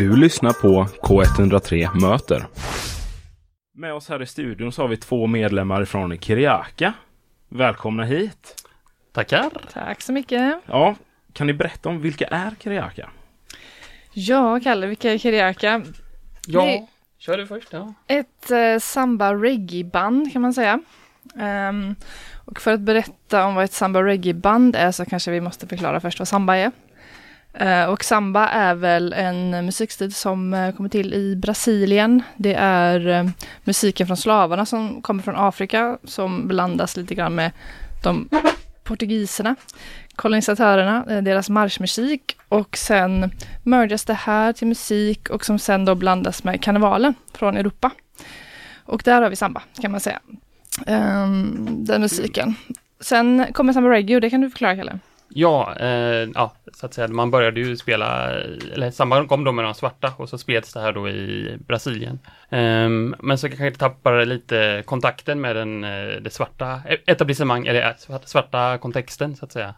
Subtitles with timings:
[0.00, 2.46] Du lyssnar på K103 Möter.
[3.74, 6.92] Med oss här i studion så har vi två medlemmar från Kiriaka.
[7.48, 8.64] Välkomna hit!
[9.12, 9.50] Tackar!
[9.72, 10.60] Tack så mycket!
[10.66, 10.94] Ja,
[11.32, 13.10] kan ni berätta om vilka är Kiriaka?
[14.12, 15.82] Ja, Kalle, vilka är Kiriaka?
[16.46, 16.86] Ja, Det-
[17.18, 17.68] kör du först.
[17.72, 17.94] Ja.
[18.06, 20.80] Ett eh, samba reggae-band kan man säga.
[21.40, 21.94] Ehm,
[22.44, 26.00] och för att berätta om vad ett samba reggae-band är så kanske vi måste förklara
[26.00, 26.72] först vad samba är.
[27.52, 32.22] Eh, och samba är väl en musikstil som eh, kommer till i Brasilien.
[32.36, 33.30] Det är eh,
[33.64, 37.52] musiken från slavarna som kommer från Afrika som blandas lite grann med
[38.02, 38.28] de
[38.84, 39.56] portugiserna,
[40.14, 43.30] kolonisatörerna, deras marschmusik och sen
[43.62, 47.90] mergas det här till musik och som sen då blandas med karnevalen från Europa.
[48.84, 50.20] Och där har vi samba kan man säga.
[50.86, 52.54] Ehm, den musiken.
[53.00, 54.98] Sen kommer samba reggae och det kan du förklara Kalle.
[55.34, 58.30] Ja, eh, ja, så att säga, man började ju spela,
[58.74, 62.18] eller samband kom då med de svarta och så spreds det här då i Brasilien.
[62.48, 67.66] Eh, men så kanske det tappade lite kontakten med den, eh, det svarta e-, etablissemang,
[67.66, 69.74] eller eh, svarta, svarta kontexten så att säga.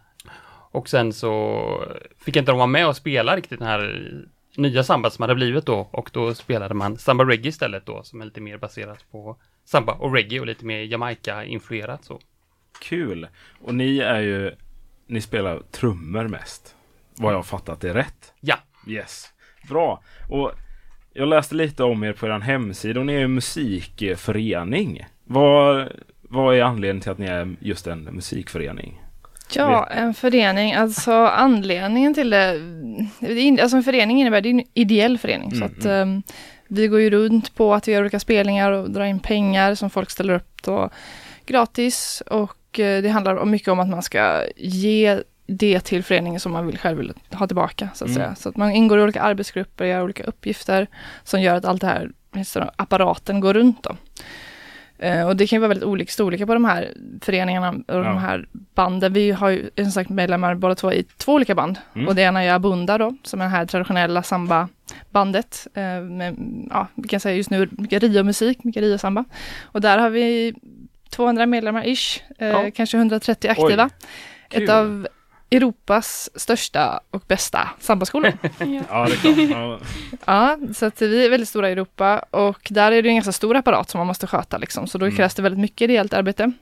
[0.72, 1.84] Och sen så
[2.24, 4.12] fick inte de vara med och spela riktigt den här
[4.56, 8.20] nya samba som hade blivit då och då spelade man samba reggae istället då som
[8.20, 12.20] är lite mer baserat på samba och reggae och lite mer Jamaica-influerat så.
[12.80, 13.28] Kul!
[13.60, 14.52] Och ni är ju,
[15.12, 16.74] ni spelar trummor mest.
[17.16, 18.32] Vad jag har fattat är rätt.
[18.40, 19.26] Ja, Yes.
[19.68, 20.02] Bra.
[20.30, 20.52] Och
[21.12, 25.06] jag läste lite om er på er hemsida och ni är en musikförening.
[25.24, 25.88] Vad,
[26.22, 29.00] vad är anledningen till att ni är just en musikförening?
[29.54, 32.58] Ja, en förening, alltså anledningen till det,
[33.20, 36.22] det alltså en förening innebär, det är en ideell förening, så Mm, att um,
[36.68, 39.90] vi går ju runt på att vi gör olika spelningar och drar in pengar som
[39.90, 40.90] folk ställer upp då
[41.46, 46.40] gratis och eh, det handlar om mycket om att man ska ge det till föreningen
[46.40, 48.22] som man vill själv vill ha tillbaka så att Mm.
[48.22, 48.34] säga.
[48.34, 50.86] Så att man ingår i olika arbetsgrupper, gör olika uppgifter
[51.24, 52.10] som gör att allt det här,
[52.76, 53.96] apparaten går runt då.
[54.98, 58.02] Eh, och det kan ju vara väldigt olika storlekar på de här föreningarna och Ja.
[58.02, 59.12] de här banden.
[59.12, 61.78] Vi har ju som sagt medlemmar båda två i två olika band.
[61.94, 62.08] Mm.
[62.08, 65.66] Och det ena är Abunda då, som är det här traditionella samba-bandet.
[65.74, 66.36] Eh, med,
[66.70, 69.24] ja, vi kan säga just nu mycket Rio-musik, mycket Rio-samba.
[69.62, 70.54] Och där har vi
[71.12, 72.70] 200 medlemmar ish, eh, Ja.
[72.74, 73.90] kanske 130 aktiva.
[74.50, 74.62] Kul.
[74.62, 75.08] Ett av
[75.50, 78.32] Europas största och bästa sambaskolor.
[78.88, 79.80] Ja, det är klart.
[80.24, 80.58] Ja.
[80.74, 83.56] Så att vi är väldigt stora i Europa och där är det en ganska stor
[83.56, 84.86] apparat som man måste sköta liksom.
[84.86, 85.16] Så då Mm.
[85.16, 86.52] krävs det väldigt mycket ideellt arbete.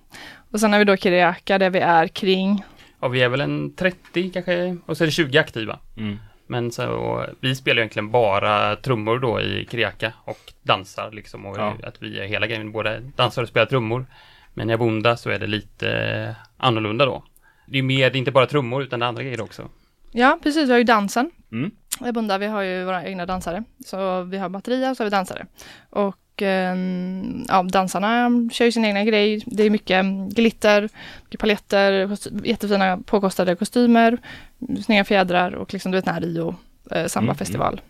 [0.51, 2.65] Och sen har vi då Kiriaka där vi är kring,
[3.03, 5.79] Ja, vi är väl en 30 kanske, och så är det 20 aktiva.
[5.97, 6.19] Mm.
[6.47, 11.47] Men så, vi spelar egentligen bara trummor då i Kriaka och dansar liksom.
[11.47, 11.75] Och Ja.
[11.83, 14.07] att vi är hela grejen, både dansar och spelar trummor.
[14.55, 17.25] Men i Abunda så är det lite annorlunda då.
[17.67, 19.69] Det är mer, det är inte bara trummor utan det är andra grejer också.
[20.13, 21.31] ja precis, vi har ju dansen.
[21.53, 21.71] Mm.
[22.07, 23.65] I Bunda, vi har ju våra egna dansare.
[23.87, 25.47] Så vi har batterier och så har vi dansare.
[25.91, 29.43] Och ehm, ja, dansarna kör ju sin egna grej.
[29.47, 30.89] Det är mycket glitter,
[31.25, 34.19] mycket paletter, jättefina påkostade kostymer,
[34.85, 36.55] snygga fjädrar och liksom du vet den här Rio
[36.91, 37.81] eh, sambafestival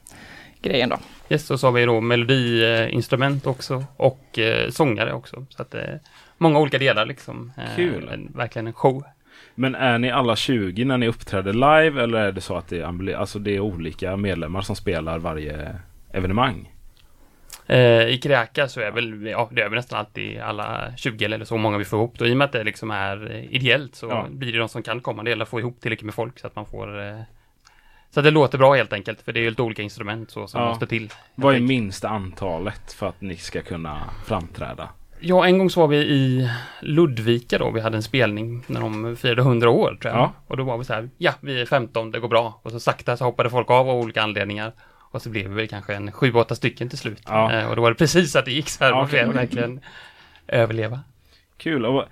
[0.62, 0.98] grejen då.
[1.28, 5.46] Yes, och så har vi då melodiinstrument också och eh, sångare också.
[5.50, 6.00] Så att det är
[6.40, 7.52] många olika delar liksom.
[7.58, 8.08] Eh, Kul.
[8.08, 9.04] en- Verkligen en show.
[9.54, 12.78] Men är ni alla 20 när ni uppträder live eller är det så att det
[12.80, 15.76] är, alltså det är olika medlemmar som spelar varje
[16.12, 16.72] evenemang?
[17.66, 21.44] Eh, I Kräka så är väl, ja det är väl nästan alltid alla 20 eller
[21.44, 22.20] så många vi får ihop.
[22.20, 24.26] Och i och med att det liksom är eh, ideellt så Ja.
[24.30, 25.22] blir det de som kan komma.
[25.22, 27.20] Det gäller att få ihop tillräckligt med folk så att man får eh,
[28.10, 29.20] så att det låter bra helt enkelt.
[29.22, 30.68] För det är ju lite olika instrument så som Ja.
[30.68, 31.10] måste till.
[31.34, 34.88] Vad är minsta antalet för att ni ska kunna framträda?
[35.22, 36.50] Ja, en gång så var vi i
[36.80, 37.70] Ludvika då.
[37.70, 40.22] Vi hade en spelning när de firade 100 år tror jag.
[40.22, 40.32] Ja.
[40.46, 42.60] Och då var vi så här, ja vi är 15, det går bra.
[42.62, 44.72] Och så sakta så hoppade folk av av olika anledningar.
[45.12, 47.22] Och så blev vi väl kanske en 7-8 stycken till slut.
[47.26, 47.52] Ja.
[47.52, 48.90] Eh, och då var det precis att det gick så här.
[48.90, 49.28] Ja, okej.
[49.28, 49.80] verkligen
[50.48, 51.00] överleva.
[51.56, 51.86] Kul.
[51.86, 52.04] Och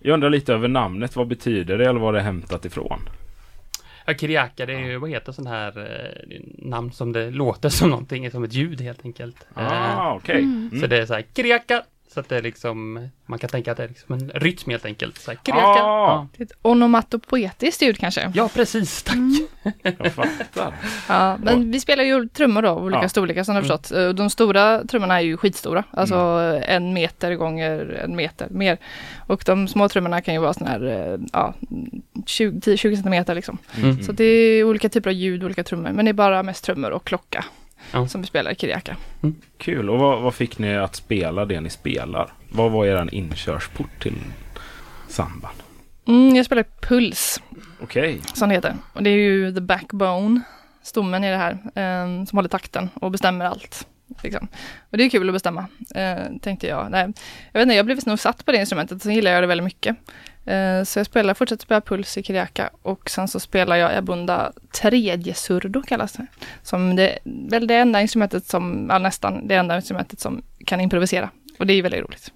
[0.00, 1.16] jag undrar lite över namnet.
[1.16, 3.00] Vad betyder det eller var det är hämtat ifrån?
[4.06, 7.90] Ja, Kiriaka, det är ju, vad heter sån här eh, namn som det låter som
[7.90, 9.46] någonting, som ett ljud helt enkelt.
[9.56, 10.38] Eh, Ah, okej.
[10.38, 10.70] Mm.
[10.70, 10.90] Så Mm.
[10.90, 11.82] det är så här, Kiriaka!
[12.14, 14.84] Så att det är liksom, man kan tänka att det är liksom en rytm helt
[14.84, 15.18] enkelt.
[15.18, 15.82] Så här, Kiriaka!
[15.82, 16.06] Ah.
[16.06, 16.26] Ja.
[16.36, 18.32] Det är ett onomatopoetiskt ljud kanske.
[18.34, 19.16] ja, precis, tack!
[19.82, 20.74] Jag fattar.
[21.08, 23.08] Ja, men vi spelar ju trummor då, olika Ja.
[23.08, 23.78] storlekar som ni har Mm.
[23.78, 23.98] förstått.
[23.98, 26.14] Eh, De stora trummorna är ju skitstora, alltså
[26.66, 28.78] en meter gånger en meter mer.
[29.26, 31.54] Och de små trummorna kan ju vara sådana här, eh, ja,
[32.26, 33.58] 20, 10, 20 centimeter liksom.
[33.82, 34.02] Mm.
[34.02, 36.90] Så det är olika typer av ljud, olika trummor, men det är bara mest trummor
[36.90, 37.44] och klocka
[37.92, 38.08] Ja.
[38.08, 38.96] som spelar i Kiriaka.
[39.58, 39.90] Kul.
[39.90, 42.32] Och vad, vad fick ni att spela det ni spelar?
[42.48, 44.16] Vad var er inkörsport till
[45.08, 45.50] samban?
[46.06, 47.42] Mm, jag spelar Puls,
[47.82, 48.20] Okej.
[48.34, 48.74] som det heter.
[48.92, 50.40] Och det är ju the backbone
[50.82, 53.86] stommen i det här, eh, som håller takten och bestämmer allt.
[54.22, 54.48] Liksom.
[54.90, 56.90] Och det är kul att bestämma, eh, tänkte jag.
[56.90, 57.12] Nej,
[57.52, 59.64] jag vet inte, jag blev nog satt på det instrumentet, sen gillar jag det väldigt
[59.64, 59.96] mycket.
[60.44, 64.52] Eh, så jag spelar, fortsätter spela puls i Kiriaka och sen så spelar jag Abunda
[64.72, 66.26] tredje surdo kallas det.
[66.62, 71.30] Som det väl det enda instrumentet som, ja, nästan det enda instrumentet som kan improvisera.
[71.58, 72.32] Och det är väldigt roligt,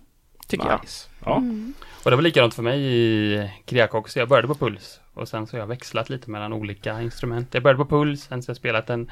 [0.47, 0.81] tycker jag.
[0.81, 1.09] Nice.
[1.25, 1.37] Ja.
[1.37, 1.75] Mm.
[2.05, 4.19] Och det var likadant för mig i Kriaka också.
[4.19, 7.49] Jag började på puls och sen så har jag växlat lite mellan olika instrument.
[7.55, 9.11] Jag började på puls, sen så har jag spelat en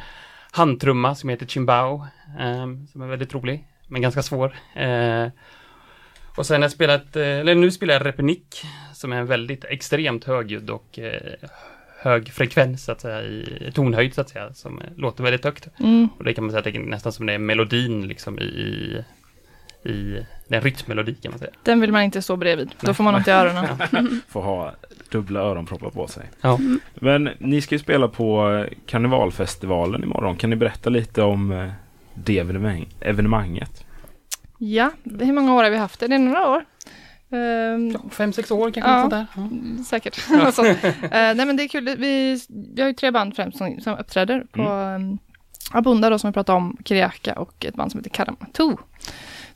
[0.52, 2.06] handtrumma som heter chimbao,
[2.40, 4.56] eh, som är väldigt rolig, men ganska svår.
[4.76, 5.26] Eh,
[6.36, 8.62] och sen har jag spelat, eh, eller nu spelar jag repenik,
[8.94, 11.48] som är en väldigt extremt högljudd och eh,
[12.02, 15.68] hög frekvens så att säga, i tonhöjd så att säga, som låter väldigt högt.
[15.80, 16.08] Mm.
[16.18, 19.04] Och det kan man säga att det är nästan som det är melodin liksom i,
[19.84, 21.50] i det är en rytmmelodi kan man säga.
[21.62, 24.20] Den vill man inte stå bredvid, då får man ont i öronen.
[24.28, 24.74] Får ha
[25.10, 26.30] dubbla öronproppar på sig.
[26.40, 26.58] Ja.
[26.94, 30.36] Men ni ska ju spela på eh, Karnevalfestivalen imorgon.
[30.36, 31.70] Kan ni berätta lite om eh,
[32.14, 33.84] det evenemang- evenemanget?
[34.58, 36.08] Ja, hur många år har vi haft det?
[36.08, 36.64] Det är några år.
[37.30, 39.02] Ehm, Fem, sex år kanske, Ja.
[39.04, 39.78] något sånt där.
[39.78, 39.84] Ja.
[39.84, 40.18] Säkert.
[41.02, 41.84] Eh, nej men det är kul.
[41.98, 42.40] Vi,
[42.74, 45.18] vi har ju tre band främst som, som uppträder på um,
[45.72, 48.76] Abunda då som vi pratade om, Kiriaka och ett band som heter Karamatu.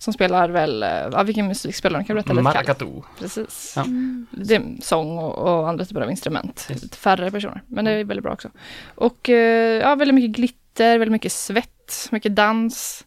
[0.06, 2.04] Som spelar väl, eh, ja vilken musik spelar de?
[2.04, 2.42] Kan du berätta lite?
[2.42, 2.86] Maracatu.
[3.18, 3.72] Precis.
[3.76, 3.84] Ja.
[4.30, 6.66] Det är sång och, och andra typer av instrument.
[6.70, 6.82] Yes.
[6.82, 8.50] Lite färre personer, men det är väldigt bra också.
[8.94, 13.06] Och eh, ja, väldigt mycket glitter, väldigt mycket svett, mycket dans.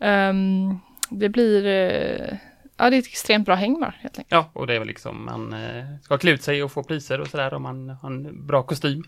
[0.00, 0.78] Ehm,
[1.10, 2.36] det blir, eh,
[2.76, 4.32] ja det är ett extremt bra häng bara helt enkelt.
[4.32, 5.54] Ja, och det är väl liksom man
[6.02, 9.04] ska klä ut sig och få priser och sådär om man har en bra kostym.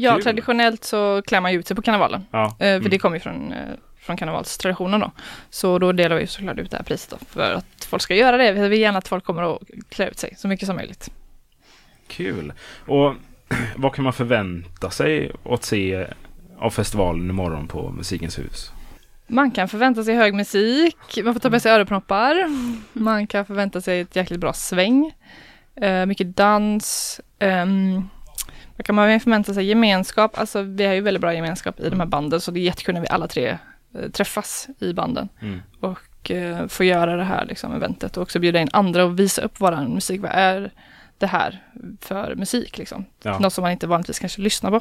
[0.00, 0.22] Ja, Kul.
[0.22, 2.26] traditionellt så klär man ju ut sig på karnevalen.
[2.30, 2.44] Ja.
[2.46, 2.90] Eh, för Mm.
[2.90, 3.58] det kommer ju från, eh,
[4.00, 5.10] från karnevalstraditionen då.
[5.50, 8.36] Så då delar vi såklart ut det här priset då, för att folk ska göra
[8.36, 8.52] det.
[8.52, 11.10] Vi vill gärna att folk kommer att klä ut sig så mycket som möjligt.
[12.08, 12.52] Kul.
[12.86, 13.14] Och
[13.76, 16.06] vad kan man förvänta sig att se
[16.58, 18.72] av festivalen imorgon på Musikens hus?
[19.26, 22.34] Man kan förvänta sig hög musik, man får ta med sig öronproppar.
[22.92, 25.12] Man kan förvänta sig ett jäkligt bra sväng.
[25.76, 27.20] Eh, mycket dans.
[28.80, 29.64] Vad kan man förvänta sig?
[29.64, 30.38] Gemenskap.
[30.38, 32.94] Alltså vi har ju väldigt bra gemenskap i de här banden så det är jättekul
[32.94, 33.58] när vi alla tre
[33.94, 35.28] eh, träffas i banden.
[35.40, 35.62] Mm.
[35.80, 39.42] och eh, få göra det här liksom, eventet och också bjuda in andra och visa
[39.42, 40.20] upp våran musik.
[40.20, 40.70] Vad är
[41.18, 41.64] det här
[42.00, 43.04] för musik liksom?
[43.22, 43.38] Ja.
[43.38, 44.80] Något som man inte vanligtvis kanske lyssnar på.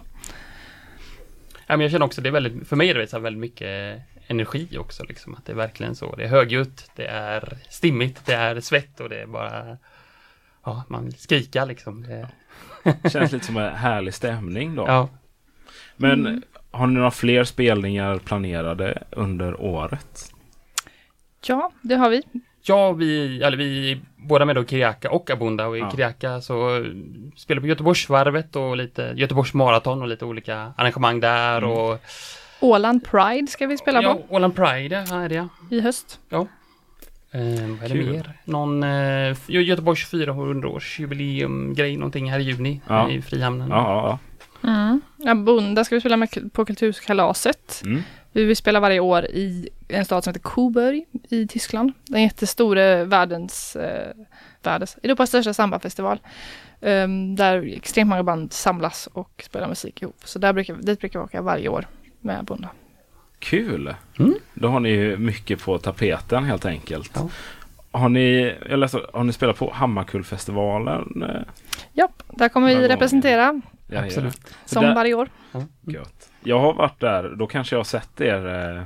[1.68, 4.02] Ja, men jag känner också det är väldigt, för mig är det så väldigt mycket
[4.28, 5.36] energi också liksom.
[5.36, 6.16] Att det är verkligen så.
[6.16, 9.78] Det är högljutt, det är stimmigt, det är svett och det är bara
[10.63, 12.04] Ja, man vill skrika liksom.
[12.04, 12.30] Det,
[13.12, 14.84] Känns lite som en härlig stämning då.
[14.88, 15.10] ja.
[15.98, 16.42] Men Mm.
[16.72, 20.31] har ni några fler spelningar planerade under året?
[21.46, 22.24] Ja, det har vi.
[22.62, 25.92] Ja, vi, eller vi är båda med då Kiriaka och Abunda och i Ja.
[25.92, 26.86] Kiriaka så
[27.38, 31.70] spelar vi på Göteborgsvarvet och lite Göteborgs maraton och lite olika arrangemang där Mm.
[31.70, 32.00] och
[32.60, 35.48] Åland Pride ska vi spela ja, på Åland Pride, ja, är det ja.
[35.72, 36.20] i höst.
[37.31, 38.12] Eh, vad är det Kul.
[38.12, 38.34] mer?
[38.46, 38.88] Någon eh,
[39.48, 43.10] Gö- Göteborgs 400-årsjubileum grej någonting här i juni Ja.
[43.10, 43.70] i Frihamnen.
[43.70, 44.20] Ja, ja,
[44.64, 45.02] Mm.
[45.26, 47.81] Abunda ska vi spela med på Kulturkalaset.
[47.84, 47.90] ja.
[47.90, 48.02] Mm.
[48.31, 51.92] Vi vill spela varje år i en stad som heter Coburg i Tyskland.
[52.08, 54.14] Den jättestora världens, eh,
[54.64, 56.20] världens Europas största sambafestival.
[56.81, 60.16] Um, där extremt många band samlas och spelar musik ihop.
[60.24, 61.86] Så där brukar, dit brukar vi åka varje år
[62.22, 62.70] med Abunda.
[63.40, 63.96] Kul!
[64.20, 64.34] Mm.
[64.54, 67.12] Då har ni ju mycket på tapeten helt enkelt.
[67.16, 67.30] Ja.
[67.92, 71.24] Har ni, jag läste, har ni spelat på Hammarkullfestivalen?
[71.94, 74.56] Ja, där kommer vi representera ja, Absolut.
[74.66, 75.30] som där- varje år.
[75.81, 76.30] Gött.
[76.44, 78.76] Jag har varit där, då kanske jag har sett er.
[78.78, 78.84] Eh,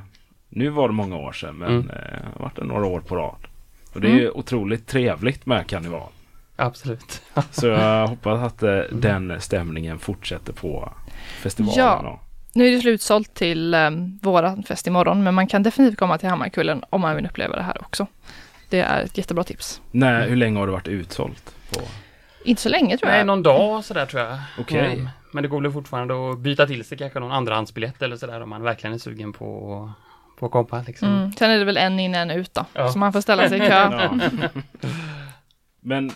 [0.49, 1.89] nu var det många år sedan, men Mm.
[1.89, 3.47] eh, jag har varit där några år på rad.
[3.93, 6.09] Och det är ju otroligt trevligt med karneval.
[6.55, 7.21] Absolut.
[7.51, 10.93] Så jag hoppas att eh, den stämningen fortsätter på
[11.41, 11.79] festivalen.
[12.05, 12.19] Ja.
[12.53, 16.29] Nu är det slutsålt till um, våran fest imorgon, men man kan definitivt komma till
[16.29, 18.07] Hammarkullen om man vill uppleva det här också.
[18.69, 19.81] Det är ett jättebra tips.
[19.91, 21.55] Nej, hur länge har det varit utsålt?
[21.73, 21.81] På?
[22.45, 23.27] Inte så länge tror Nej, jag.
[23.27, 24.39] någon dag sådär tror jag.
[24.59, 24.93] Okej.
[24.93, 25.09] Mm.
[25.31, 28.49] Men det går väl fortfarande att byta till sig kanske någon andrahandsbiljett eller sådär om
[28.49, 29.91] man verkligen är sugen på,
[30.39, 31.07] på att komma liksom.
[31.07, 31.31] Mm.
[31.33, 32.89] Sen är det väl en in en ut då, Ja.
[32.91, 34.09] så man får ställa sig i kö.
[35.81, 36.11] Men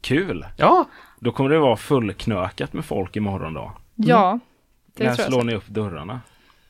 [0.00, 0.46] kul!
[0.56, 0.84] Ja,
[1.20, 3.72] Då kommer det vara fullknökat med folk imorgon då.
[3.94, 4.38] Ja,
[4.98, 6.20] det När slår ni upp dörrarna?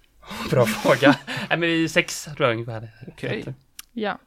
[0.51, 1.15] bra fråga.
[1.27, 2.89] Nej men vi är sex tror jag ungefär.
[3.09, 3.55] Okej.
[3.93, 4.19] Ja.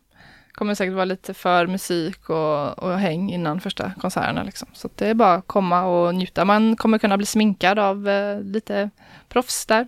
[0.52, 4.68] Kommer säkert vara lite för musik och, och häng innan första konserterna liksom.
[4.74, 6.46] Så det är bara att komma och njuta.
[6.46, 8.90] Man kommer kunna bli sminkad av eh, lite
[9.30, 9.88] proffs där.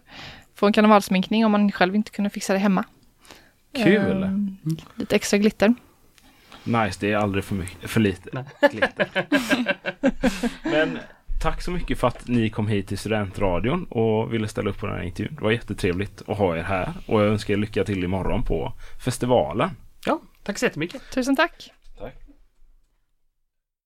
[0.55, 2.84] Få en karnevalsminkning om man själv inte kunde fixa det hemma.
[3.75, 4.24] Kul!
[4.24, 4.58] Ehm,
[4.96, 5.75] lite extra glitter.
[6.63, 8.46] Nice, det är aldrig för, mycket, för lite Nej.
[8.72, 9.27] glitter.
[10.72, 11.00] Men
[11.44, 14.88] tack så mycket för att ni kom hit till Studentradion och ville ställa upp på
[14.88, 15.36] den här intervjun.
[15.36, 18.74] Det var jättetrevligt att ha er här och jag önskar er lycka till imorgon på
[19.06, 19.70] festivalen.
[20.06, 21.02] Ja, tack så jättemycket.
[21.14, 21.72] Tusen tack.